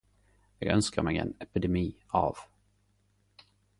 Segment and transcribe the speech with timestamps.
[0.63, 1.85] Eg ønskjer meg ein epidemi
[2.21, 2.41] av